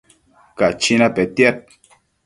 [0.57, 1.57] Cachina petiad